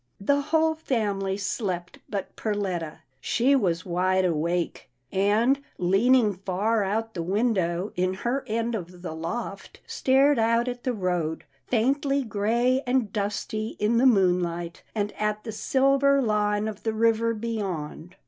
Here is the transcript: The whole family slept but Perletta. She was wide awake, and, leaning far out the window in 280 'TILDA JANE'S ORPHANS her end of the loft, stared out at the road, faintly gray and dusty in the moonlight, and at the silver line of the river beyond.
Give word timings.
The 0.19 0.41
whole 0.41 0.73
family 0.73 1.37
slept 1.37 1.99
but 2.09 2.35
Perletta. 2.35 3.01
She 3.19 3.55
was 3.55 3.85
wide 3.85 4.25
awake, 4.25 4.89
and, 5.11 5.59
leaning 5.77 6.33
far 6.33 6.83
out 6.83 7.13
the 7.13 7.21
window 7.21 7.93
in 7.95 8.13
280 8.15 8.15
'TILDA 8.15 8.15
JANE'S 8.15 8.17
ORPHANS 8.17 8.23
her 8.23 8.43
end 8.47 8.75
of 8.95 9.01
the 9.03 9.13
loft, 9.13 9.79
stared 9.85 10.39
out 10.39 10.67
at 10.67 10.83
the 10.83 10.93
road, 10.93 11.43
faintly 11.67 12.23
gray 12.23 12.81
and 12.87 13.13
dusty 13.13 13.75
in 13.77 13.99
the 13.99 14.07
moonlight, 14.07 14.81
and 14.95 15.11
at 15.19 15.43
the 15.43 15.51
silver 15.51 16.19
line 16.19 16.67
of 16.67 16.81
the 16.81 16.93
river 16.93 17.35
beyond. 17.35 18.15